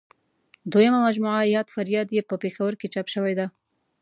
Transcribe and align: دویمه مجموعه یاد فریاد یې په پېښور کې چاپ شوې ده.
دویمه 0.71 0.99
مجموعه 1.07 1.41
یاد 1.55 1.67
فریاد 1.75 2.09
یې 2.17 2.21
په 2.29 2.35
پېښور 2.43 2.73
کې 2.79 2.91
چاپ 2.93 3.07
شوې 3.13 3.33
ده. 3.39 3.47